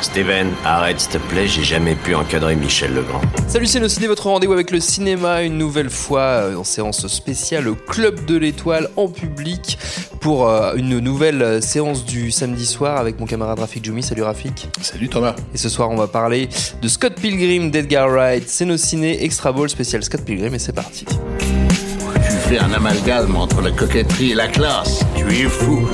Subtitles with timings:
[0.00, 3.20] Steven, arrête s'il te plaît, j'ai jamais pu encadrer Michel Legrand.
[3.46, 7.68] Salut c'est Ciné, votre rendez-vous avec le cinéma, une nouvelle fois euh, en séance spéciale
[7.68, 9.78] au Club de l'Étoile en public
[10.20, 14.02] pour euh, une nouvelle euh, séance du samedi soir avec mon camarade Rafik Djoumi.
[14.02, 14.68] Salut Rafik.
[14.80, 15.34] Salut Thomas.
[15.54, 16.48] Et ce soir on va parler
[16.80, 18.44] de Scott Pilgrim d'Edgar Wright.
[18.48, 21.04] C'est nos ciné Extra Ball spécial Scott Pilgrim et c'est parti.
[21.04, 25.04] Tu fais un amalgame entre la coquetterie et la classe.
[25.14, 25.86] Tu es fou.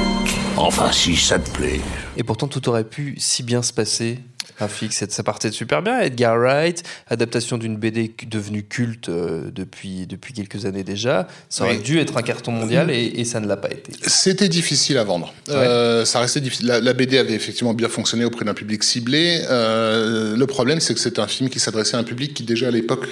[0.62, 1.80] Enfin, si ça te plaît.
[2.18, 4.18] Et pourtant, tout aurait pu si bien se passer.
[4.58, 6.00] Rafik, ça partait super bien.
[6.00, 11.28] Edgar Wright, adaptation d'une BD devenue culte euh, depuis, depuis quelques années déjà.
[11.48, 13.92] Ça aurait dû être un carton mondial et, ça ne l'a pas été.
[14.06, 15.32] C'était difficile à vendre.
[15.48, 16.66] Euh, ça restait difficile.
[16.66, 19.42] La, BD avait effectivement bien fonctionné auprès d'un public ciblé.
[19.48, 22.68] Euh, le problème, c'est que c'est un film qui s'adressait à un public qui déjà
[22.68, 23.06] à l'époque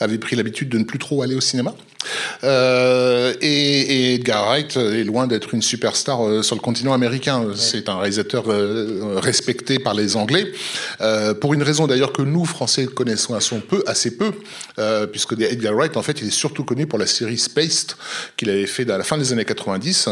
[0.00, 1.74] avait pris l'habitude de ne plus trop aller au cinéma.
[2.44, 7.46] Euh, et, Edgar Wright est loin d'être une superstar euh, sur le continent américain.
[7.56, 10.52] C'est un réalisateur euh, respecté par les Anglais,
[11.40, 14.32] pour une raison d'ailleurs que nous, Français, connaissons assez peu, assez peu
[15.12, 17.92] puisque Edgar Wright, en fait, il est surtout connu pour la série Spaced
[18.36, 20.08] qu'il avait fait à la fin des années 90,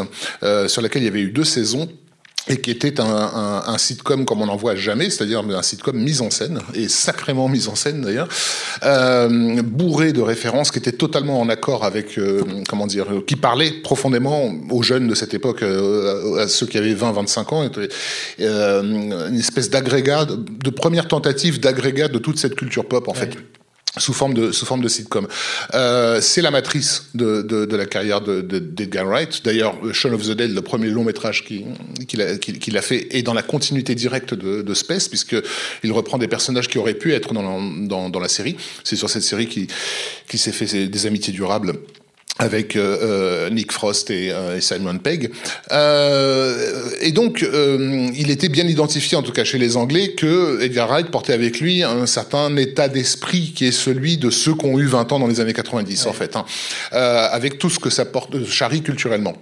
[0.66, 1.88] sur laquelle il y avait eu deux saisons
[2.48, 5.97] et qui était un, un, un, sitcom comme on n'en voit jamais, c'est-à-dire un sitcom
[5.97, 8.28] mis en scène, et sacrément mis en scène d'ailleurs,
[8.84, 13.72] euh, bourré de références qui étaient totalement en accord avec, euh, comment dire, qui parlait
[13.83, 17.69] profondément aux jeunes de cette époque, euh, à ceux qui avaient 20-25 ans,
[18.41, 23.36] euh, une espèce d'agrégat, de première tentative d'agrégat de toute cette culture pop en fait
[23.97, 25.27] sous forme de sous forme de sitcom.
[25.75, 29.42] Euh, c'est la matrice de, de, de, la carrière de, d'Edgar Wright.
[29.44, 33.22] D'ailleurs, Shaun of the Dead, le premier long métrage qu'il a, qu'il, a fait, est
[33.22, 35.36] dans la continuité directe de, de Space, puisque
[35.83, 38.56] il reprend des personnages qui auraient pu être dans, dans, dans la série.
[38.84, 39.69] C'est sur cette série qui,
[40.28, 41.75] qui s'est fait des amitiés durables
[42.38, 45.30] avec euh, euh, Nick Frost et, euh, Simon Pegg.
[47.00, 47.44] et donc,
[48.14, 51.60] il était bien identifié, en tout cas chez les Anglais, que Edgar Wright portait avec
[51.60, 55.19] lui un certain état d'esprit qui est celui de ceux qui ont eu 20 ans
[55.19, 56.44] dans les années 90, en fait, hein,
[56.92, 59.34] avec tout ce que ça porte, charrie culturellement.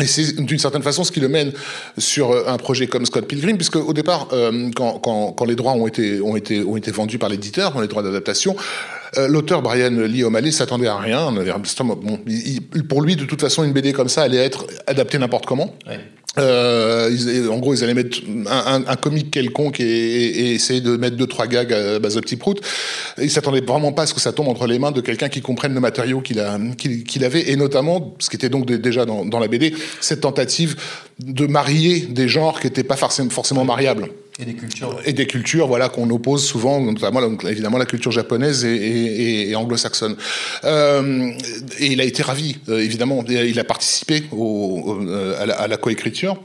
[0.00, 1.52] Et c'est d'une certaine façon ce qui le mène
[1.98, 4.28] sur un projet comme Scott Pilgrim, puisque au départ,
[4.74, 7.88] quand, quand, quand, les droits ont été, ont été, ont été vendus par l'éditeur, les
[7.88, 8.56] droits d'adaptation,
[9.18, 11.30] euh, l'auteur Brian Lee O'Malley s'attendait à rien.
[11.32, 12.18] Bon,
[12.88, 15.74] pour lui, de toute façon, une BD comme ça allait être adaptée n'importe comment.
[16.38, 21.16] Euh, en gros, ils allaient mettre un, un, comique quelconque et, et, essayer de mettre
[21.16, 22.62] deux trois gags à base de petits proutes.
[23.18, 25.42] Ils s'attendaient vraiment pas à ce que ça tombe entre les mains de quelqu'un qui
[25.42, 29.26] comprenne le matériau qu'il a qu'il avait et notamment ce qui était donc déjà dans,
[29.26, 30.76] dans, la BD cette tentative
[31.18, 34.08] de marier des genres qui n'étaient pas forcément, forcément mariables.
[35.04, 35.66] Et des cultures.
[35.66, 40.16] Voilà, qu'on oppose souvent, notamment évidemment la culture japonaise et, anglo-saxonne.
[40.64, 41.32] Euh,
[41.78, 43.24] et il a été ravi, euh, évidemment.
[43.28, 46.38] Il a participé euh, à la coécriture.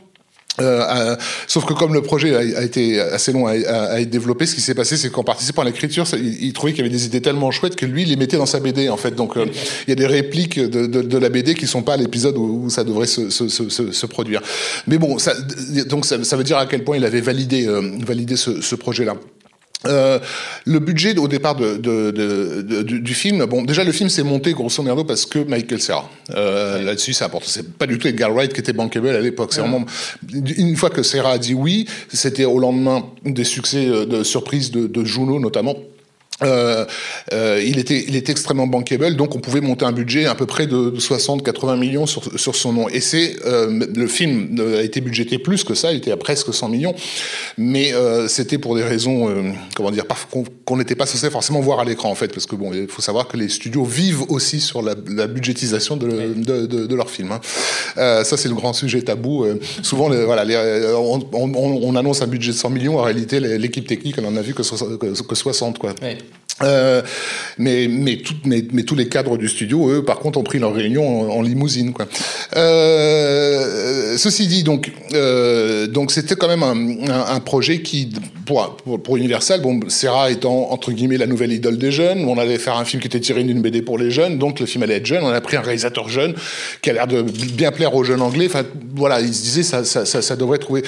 [0.60, 3.56] Euh, sauf que comme le projet a, été assez long à,
[4.02, 6.88] être développé, ce qui s'est passé, c'est qu'en participant à l'écriture, il, trouvait qu'il y
[6.88, 9.12] avait des idées tellement chouettes que lui, il les mettait dans sa BD, en fait.
[9.12, 9.46] Donc, euh,
[9.88, 12.84] il y a des répliques de, la BD qui sont pas à l'épisode où, ça
[12.84, 14.42] devrait se, produire.
[14.88, 15.34] Mais bon, ça,
[15.88, 19.16] donc ça, veut dire à quel point il avait validé, euh, validé ce, ce projet-là.
[19.86, 20.20] Euh,
[20.66, 24.54] le budget au départ de, de, de, du, film, bon, déjà le film s'est monté
[24.54, 26.10] grosso modo parce que Michael Serra.
[26.36, 27.48] Euh, Là-dessus, c'est important.
[27.48, 29.54] C'est pas du tout Edgar Wright qui était bankable à l'époque.
[29.54, 29.86] C'est vraiment
[30.34, 34.72] une fois que Serra a dit oui, c'était au lendemain des succès euh, de surprise
[34.72, 35.76] de, de Juno notamment.
[36.44, 36.86] Euh,
[37.34, 40.46] euh, il était, il est extrêmement bankable, donc on pouvait monter un budget à peu
[40.46, 42.90] près de 60-80 millions sur, sur son nom.
[42.90, 46.54] Et c'est euh, le film a été budgété plus que ça, il était à presque
[46.54, 46.94] 100 millions,
[47.58, 50.06] mais euh, c'était pour des raisons, euh, comment dire,
[50.66, 53.02] qu'on n'était pas censé forcément voir à l'écran en fait, parce que bon, il faut
[53.02, 57.10] savoir que les studios vivent aussi sur la, la budgétisation de, de, de, de leurs
[57.10, 57.32] films.
[57.32, 57.42] Hein.
[57.98, 59.48] Euh, ça c'est le grand sujet tabou.
[59.82, 60.56] souvent, les, voilà, les,
[60.96, 64.36] on, on, on, annonce un budget de 100 millions, en réalité l'équipe technique, elle en
[64.36, 65.96] a vu que, que, que 60 quoi.
[66.64, 67.04] Euh,
[67.60, 70.74] mais, mais, tout, mais, tous les cadres du studio, eux, par contre, ont pris leur
[70.74, 71.94] réunion en, limousine.
[71.94, 72.08] Quoi.
[72.56, 78.10] Euh, ceci dit, donc, euh, donc c'était quand même un, projet qui,
[78.46, 82.58] pour, pour, Universal, bon, Serra étant entre guillemets la nouvelle idole des jeunes, on allait
[82.58, 84.96] faire un film qui était tiré d'une BD pour les jeunes, donc le film allait
[84.96, 85.24] être jeune.
[85.24, 86.34] On a pris un réalisateur jeune
[86.82, 88.48] qui a l'air de bien plaire aux jeunes anglais.
[88.48, 88.64] Enfin,
[88.96, 90.82] voilà, ils se disaient ça, ça, ça, ça devrait trouver,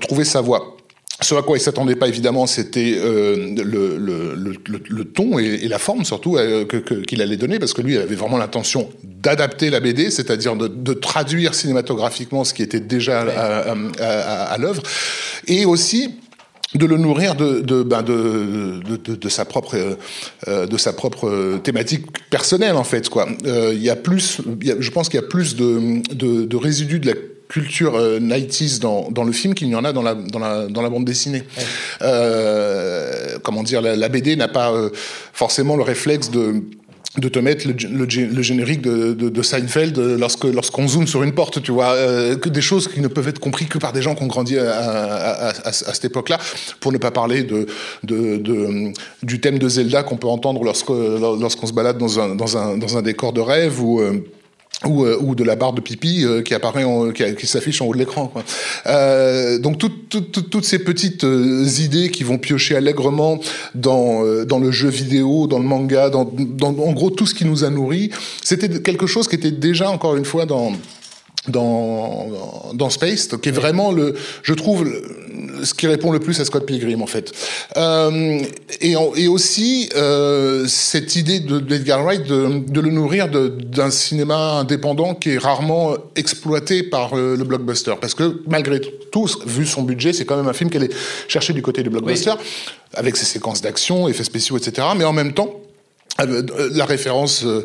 [0.00, 0.77] trouver sa voie.
[1.20, 5.46] Ce à quoi il s'attendait pas évidemment, c'était euh, le, le, le, le, ton et,
[5.62, 8.88] et, la forme surtout euh, qu'il allait donner, parce que lui il avait vraiment l'intention
[9.02, 14.58] d'adapter la BD, c'est-à-dire de, de, traduire cinématographiquement ce qui était déjà à, à, à
[14.58, 14.82] l'œuvre,
[15.48, 16.14] et aussi
[16.74, 19.96] de le nourrir de, de, ben de, de, de, sa propre,
[20.46, 23.08] euh, de sa propre thématique personnelle en fait.
[23.08, 23.28] Quoi.
[23.46, 26.02] Euh, il y a plus, il y a, je pense qu'il y a plus de,
[26.14, 27.14] de, de résidus de la
[27.48, 30.66] culture euh, 90s dans, dans le film qu'il n'y en a dans la, dans la,
[30.66, 31.42] dans la bande dessinée.
[32.02, 34.90] Euh, comment dire, la, la BD n'a pas euh,
[35.32, 36.62] forcément le réflexe de
[37.16, 41.22] de te mettre le, le, le générique de, de, de, Seinfeld lorsque lorsqu'on zoome sur
[41.22, 43.92] une porte, tu vois, euh, que des choses qui ne peuvent être comprises que par
[43.92, 46.38] des gens qui ont grandi à, à, à, à cette époque-là,
[46.80, 47.66] pour ne pas parler de,
[48.04, 48.92] de
[49.22, 52.76] du thème de Zelda qu'on peut entendre lorsque lorsqu'on se balade dans un dans un
[52.76, 54.24] dans un décor de rêve ou euh,
[54.86, 57.86] ou, euh, ou de la barre de pipi euh, qui apparaît, en, qui, s'affiche en
[57.86, 58.32] haut de l'écran.
[58.86, 63.40] Euh, donc tout, tout, tout, toutes ces petites euh, idées qui vont piocher allègrement
[63.74, 67.34] dans euh, dans le jeu vidéo, dans le manga, dans, dans en gros tout ce
[67.34, 68.10] qui nous a nourris,
[68.42, 70.72] c'était quelque chose qui était déjà encore une fois dans
[71.50, 75.02] dans, dans Space, qui est vraiment le, je trouve, le,
[75.64, 77.32] ce qui répond le plus à Scott Pilgrim en fait.
[77.76, 78.40] Euh,
[78.80, 85.14] et, et aussi euh, cette idée d'Edgar Wright de, de, le nourrir d'un cinéma indépendant
[85.14, 90.12] qui est rarement exploité par euh, le blockbuster, parce que malgré tout, vu son budget,
[90.12, 90.94] c'est quand même un film qu'elle est
[91.28, 92.46] cherché du côté du blockbuster, oui.
[92.94, 94.86] avec ses séquences d'action, effets spéciaux, etc.
[94.96, 95.60] Mais en même temps,
[96.18, 97.64] la référence euh,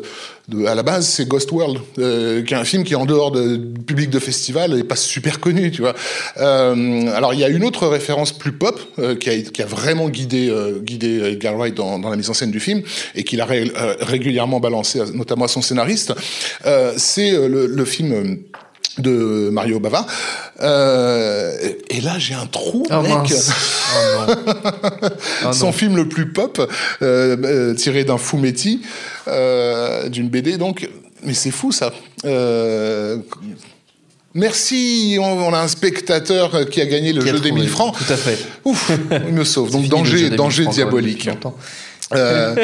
[0.66, 3.56] à la base, c'est Ghost World, euh, qui est un film qui, en dehors de,
[3.56, 5.94] du public de festival, n'est pas super connu, tu vois.
[6.36, 9.66] Euh, alors, il y a une autre référence plus pop euh, qui, a, qui, a,
[9.66, 10.52] vraiment guidé,
[10.82, 12.82] guidé Edgar Wright dans, dans, la mise en scène du film
[13.14, 13.70] et qu'il a ré,
[14.00, 16.12] régulièrement balancé, notamment à son scénariste.
[16.96, 18.38] c'est le, le, film
[18.98, 20.06] de Mario Bava.
[20.60, 21.56] Euh,
[21.88, 23.12] et là, j'ai un trou, oh, mec.
[23.12, 24.36] Oh, non.
[25.46, 26.60] Oh, Son film le plus pop,
[27.02, 28.82] euh, euh, tiré d'un fumetti,
[30.08, 30.88] d'une BD, donc.
[31.22, 31.92] Mais c'est fou, ça.
[34.36, 37.94] Merci, on, a un spectateur qui a gagné le qui jeu des 1000 francs.
[37.96, 38.36] Tout à fait.
[38.64, 38.90] Ouf,
[39.28, 39.70] il me sauve.
[39.72, 41.28] Donc danger, danger diabolique.
[42.12, 42.54] Euh,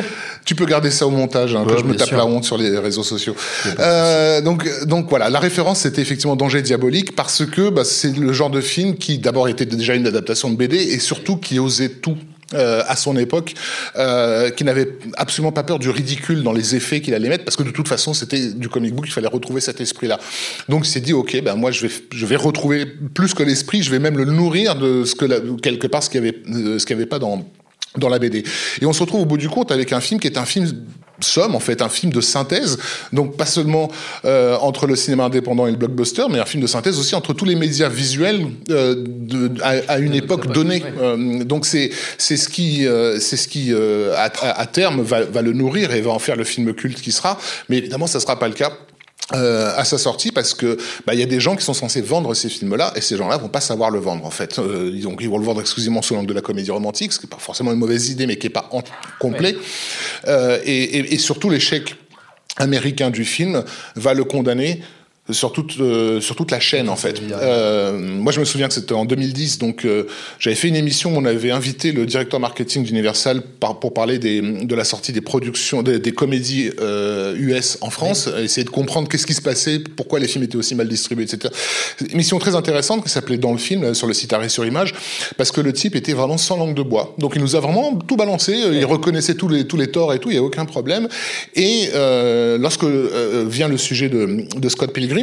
[0.45, 2.17] tu peux garder ça au montage, hein, ouais, que je me tape sûr.
[2.17, 3.35] la honte sur les réseaux sociaux.
[3.79, 8.33] Euh, donc, donc voilà, la référence c'était effectivement Danger diabolique parce que bah, c'est le
[8.33, 11.89] genre de film qui d'abord était déjà une adaptation de BD et surtout qui osait
[11.89, 12.17] tout.
[12.53, 13.55] Euh, à son époque,
[13.95, 17.57] euh, qui n'avait absolument pas peur du ridicule dans les effets qu'il allait mettre, parce
[17.57, 20.19] que de toute façon, c'était du comic book, il fallait retrouver cet esprit-là.
[20.69, 23.85] Donc, il s'est dit, ok, ben moi, je vais, je vais retrouver plus que l'esprit,
[23.85, 26.79] je vais même le nourrir de ce que la, quelque part ce qu'il n'y avait,
[26.81, 27.45] ce qu'il y avait pas dans
[27.97, 28.45] dans la BD.
[28.81, 30.71] Et on se retrouve au bout du compte avec un film qui est un film
[31.25, 32.79] somme, en fait, un film de synthèse,
[33.13, 33.91] donc pas seulement
[34.25, 37.33] euh, entre le cinéma indépendant et le blockbuster, mais un film de synthèse aussi entre
[37.33, 40.83] tous les médias visuels euh, de, à, à, une époque donnée.
[41.01, 45.25] Euh, donc c'est c'est ce qui euh, c'est ce qui euh, à, à, terme va,
[45.25, 47.39] va le nourrir et va en faire le film culte qui sera.
[47.69, 48.73] Mais évidemment, ça sera pas le cas
[49.35, 52.01] euh, à sa sortie parce que bah, il y a des gens qui sont censés
[52.01, 54.59] vendre ces films-là et ces gens-là vont pas savoir le vendre en fait.
[54.59, 57.27] Euh, donc ils vont le vendre exclusivement sous l'angle de la comédie romantique, ce qui
[57.27, 58.69] est pas forcément une mauvaise idée mais qui est pas
[59.21, 59.57] complet.
[60.27, 61.95] Euh, et, et, et, surtout l'échec
[62.57, 63.63] américain du film
[63.95, 64.83] va le condamner
[65.33, 67.21] sur toute, euh, sur toute la chaîne en fait.
[67.33, 70.05] Euh, moi je me souviens que c'était en 2010, donc euh,
[70.39, 74.19] j'avais fait une émission où on avait invité le directeur marketing d'Universal par, pour parler
[74.19, 76.71] des, de la sortie des productions, des, des comédies
[77.37, 78.45] US en France, oui.
[78.45, 81.53] essayer de comprendre qu'est-ce qui se passait, pourquoi les films étaient aussi mal distribués, etc.
[82.01, 84.95] Une émission très intéressante qui s'appelait Dans le film, sur le site Arrêt sur Image,
[85.37, 87.15] parce que le type était vraiment sans langue de bois.
[87.19, 88.79] Donc il nous a vraiment tout balancé, oui.
[88.79, 91.09] il reconnaissait tous les, tous les torts et tout, il n'y a aucun problème.
[91.55, 91.91] Et
[92.59, 95.20] lorsque vient le sujet de, de Scott Pilgrim,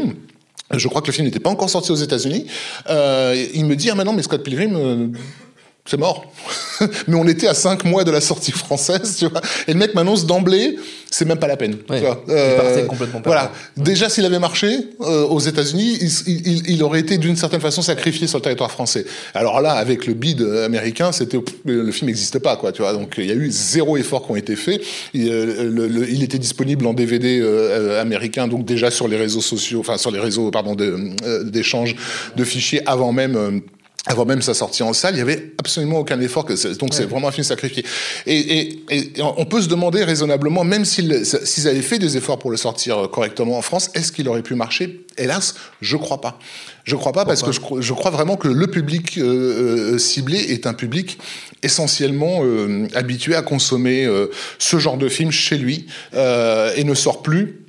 [0.71, 2.45] je crois que le film n'était pas encore sorti aux États-Unis.
[2.89, 5.07] Euh, il me dit ah maintenant mais Scott Pilgrim euh,
[5.87, 6.31] c'est mort.
[7.07, 9.41] mais on était à cinq mois de la sortie française, tu vois.
[9.67, 10.77] Et le mec m'annonce d'emblée,
[11.09, 11.77] c'est même pas la peine.
[11.89, 12.23] Ouais, tu vois.
[12.29, 13.51] Euh, complètement voilà.
[13.75, 17.81] Déjà, s'il avait marché euh, aux États-Unis, il, il, il, aurait été d'une certaine façon
[17.81, 19.05] sacrifié sur le territoire français.
[19.33, 22.71] Alors là, avec le bid américain, c'était le film n'existe pas, quoi.
[22.71, 22.93] Tu vois.
[22.93, 24.81] Donc il y a eu zéro effort qui ont été faits.
[25.13, 29.17] Il, euh, le, le, il était disponible en DVD euh, américain, donc déjà sur les
[29.17, 30.75] réseaux sociaux, enfin sur les réseaux, pardon,
[31.43, 33.61] d'échange de, de, fichiers avant même
[34.07, 36.45] avant même sa sortie en salle, il y avait absolument aucun effort.
[36.45, 37.85] Que donc c'est vraiment un film sacrifié.
[38.25, 41.11] Et, et, et, on peut se demander raisonnablement, même s'ils
[41.67, 45.05] avaient fait des efforts pour le sortir correctement en France, est-ce qu'il aurait pu marcher?
[45.17, 46.39] Hélas, je crois pas.
[46.83, 50.37] Je crois pas parce que je, je, crois vraiment que le public euh, euh, ciblé
[50.37, 51.17] est un public
[51.63, 54.27] essentiellement euh, habitué à consommer euh,
[54.59, 57.66] ce genre de film chez lui euh, et ne sort plus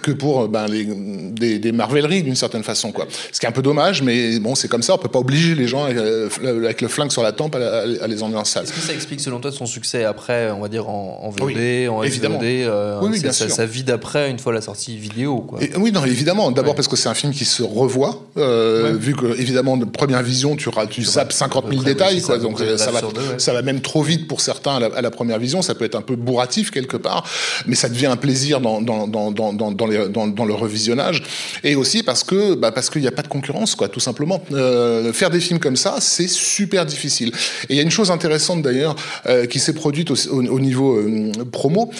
[0.00, 3.06] que pour ben, les, des, des marveleries d'une certaine façon quoi.
[3.32, 5.54] Ce qui est un peu dommage, mais bon c'est comme ça, on peut pas obliger
[5.54, 5.98] les gens avec,
[6.44, 7.58] avec le flingue sur la tempe à,
[8.02, 8.64] à, les emmener en salle.
[8.64, 11.52] Est-ce que ça explique selon toi son succès après, on va dire en, en VOD,
[11.56, 12.38] oui, en évidemment.
[12.42, 13.54] euh, oui, oui, bien ça, sûr.
[13.54, 15.62] sa vie d'après une fois la sortie vidéo quoi.
[15.62, 16.76] Et, oui non évidemment, d'abord ouais.
[16.76, 18.98] parce que c'est un film qui se revoit, euh, ouais.
[18.98, 22.90] vu que évidemment de première vision tu, tu zappes 50 000 détails quoi, donc ça
[22.90, 23.38] va, deux, ouais.
[23.38, 25.84] ça va même trop vite pour certains à la, à la, première vision, ça peut
[25.84, 27.24] être un peu bourratif quelque part,
[27.66, 31.22] mais ça devient un plaisir dans, dans, dans, dans, dans dans, dans, le revisionnage,
[31.64, 34.42] et aussi parce que bah, parce qu'il n'y a pas de concurrence, quoi, tout simplement.
[34.52, 37.32] Euh, faire des films comme ça, c'est super difficile.
[37.68, 40.96] Et il y a une chose intéressante d'ailleurs euh, qui s'est produite au, au, niveau
[40.96, 41.90] euh, promo,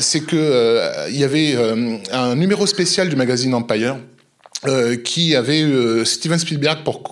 [0.00, 1.56] c'est que il y avait
[2.12, 3.96] un numéro spécial du magazine Empire
[4.64, 7.02] euh, qui avait euh, Steven Spielberg pour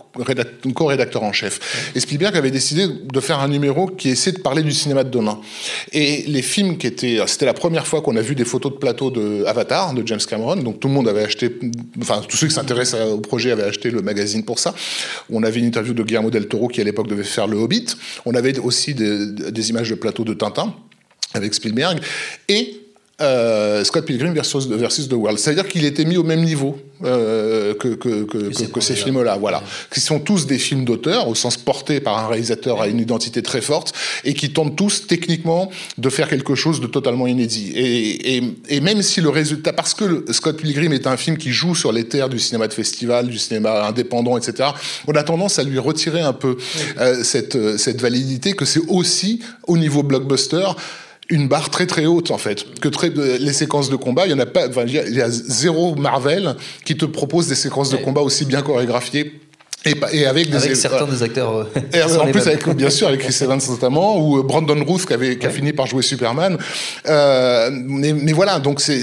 [0.74, 1.92] co-rédacteur en chef.
[1.94, 5.10] Et Spielberg avait décidé de faire un numéro qui essayait de parler du cinéma de
[5.10, 5.38] demain.
[5.92, 7.18] Et les films qui étaient...
[7.26, 10.20] C'était la première fois qu'on a vu des photos de plateau de Avatar, de James
[10.26, 11.54] Cameron, donc tout le monde avait acheté...
[12.00, 14.74] Enfin, tous ceux qui s'intéressent au projet avaient acheté le magazine pour ça.
[15.30, 17.86] On avait une interview de Guillermo del Toro qui à l'époque devait faire Le Hobbit.
[18.24, 20.74] On avait aussi des, des images de plateau de Tintin
[21.34, 22.00] avec Spielberg.
[22.48, 22.83] Et
[23.21, 25.38] euh, Scott Pilgrim versus, versus The World.
[25.38, 29.62] C'est-à-dire qu'il était mis au même niveau euh, que, que, que, que, ces films-là, voilà.
[29.92, 33.40] Qui sont tous des films d'auteur, au sens porté par un réalisateur à une identité
[33.42, 33.92] très forte,
[34.25, 37.73] et qui tentent tous, techniquement, de faire quelque chose de totalement inédit.
[37.76, 39.73] Et, et, et même si le résultat...
[39.73, 42.66] Parce que le, Scott Pilgrim est un film qui joue sur les terres du cinéma
[42.66, 44.71] de festival, du cinéma indépendant, etc.,
[45.06, 46.56] on a tendance à lui retirer un peu
[46.99, 50.66] euh, cette, cette validité, que c'est aussi, au niveau blockbuster,
[51.30, 52.80] une barre très très haute en fait.
[52.80, 54.66] Que très, les séquences de combat, il y en a pas.
[54.86, 59.40] Il y a zéro Marvel qui te propose des séquences de combat aussi bien chorégraphiées.
[59.86, 61.56] Et, et, avec, des, avec certains des acteurs.
[61.56, 65.12] Euh, et en plus, avec, bien sûr, avec Chris Evans notamment, ou Brandon Routh qui,
[65.12, 66.56] avait, qui a fini par jouer Superman.
[67.06, 69.02] Euh, mais, mais, voilà, donc c'est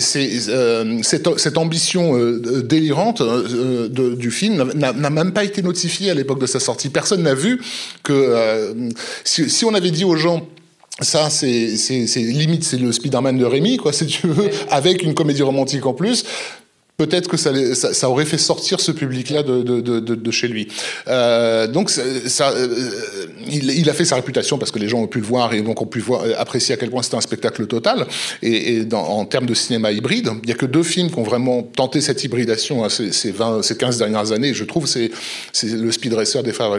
[0.49, 6.09] euh, cette, cette, ambition euh, délirante euh, de, du film n'a même pas été notifiée
[6.09, 6.89] à l'époque de sa sortie.
[6.89, 7.61] Personne n'a vu
[8.01, 8.73] que euh,
[9.23, 10.47] si, si on avait dit aux gens
[11.01, 11.75] ça, c'est
[12.15, 15.93] limite, c'est le Spider-Man de Rémi, quoi, si tu veux, avec une comédie romantique en
[15.93, 16.25] plus
[17.05, 20.67] peut-être que ça, aurait fait sortir ce public-là de, chez lui.
[21.07, 22.67] Euh, donc, euh,
[23.47, 25.81] il, a fait sa réputation parce que les gens ont pu le voir et donc
[25.81, 26.03] ont pu
[26.37, 28.05] apprécier à quel point c'était un spectacle total.
[28.43, 31.63] Et, en termes de cinéma hybride, il n'y a que deux films qui ont vraiment
[31.63, 34.53] tenté cette hybridation hein, ces, ces, 20, ces 15 dernières années.
[34.53, 35.11] Je trouve c'est
[35.53, 36.77] c'est le Speed Racer des frères,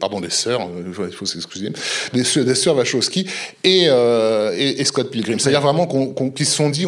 [0.00, 1.70] pardon, des sœurs, il faut s'excuser,
[2.12, 3.26] des, des sœurs Wachowski
[3.64, 5.38] et, euh, Scott Pilgrim.
[5.38, 5.86] C'est-à-dire vraiment
[6.34, 6.86] qu'ils se sont dit,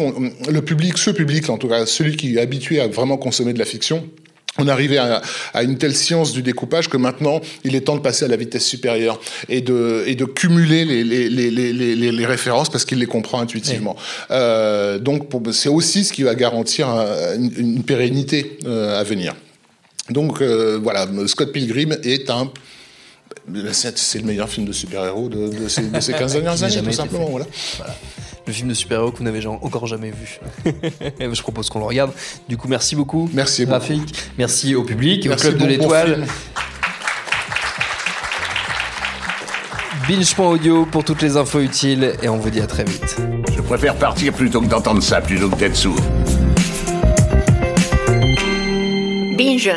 [0.49, 3.59] le public, ce public, en tout cas, celui qui est habitué à vraiment consommer de
[3.59, 4.07] la fiction,
[4.57, 5.21] on arrivait à,
[5.53, 8.37] à, une telle science du découpage que maintenant, il est temps de passer à la
[8.37, 9.19] vitesse supérieure
[9.49, 13.41] et de, et de cumuler les, les, les, les, les références parce qu'il les comprend
[13.41, 13.95] intuitivement.
[13.97, 14.05] Oui.
[14.31, 16.87] Euh, donc, c'est aussi ce qui va garantir
[17.35, 19.35] une, une pérennité euh, à venir.
[20.09, 22.49] Donc, euh, voilà, Scott Pilgrim est un
[23.75, 26.91] c'est le meilleur film de super-héros de, de, ces, de, ces, 15 dernières années, tout
[26.91, 27.29] simplement.
[27.29, 27.45] Voilà.
[27.77, 27.93] voilà
[28.47, 30.39] le film de super-héros que vous n'avez encore jamais vu.
[31.19, 32.11] je propose qu'on le regarde.
[32.47, 33.29] Du coup, merci beaucoup.
[33.33, 33.99] Merci Rafik.
[33.99, 34.11] Beaucoup.
[34.37, 36.27] Merci au public, merci au Club de l'Étoile.
[40.07, 43.17] Binge.audio pour toutes les infos utiles et on vous dit à très vite.
[43.55, 45.99] Je préfère partir plutôt que d'entendre ça, plutôt que d'être sourd.
[49.35, 49.71] Binge.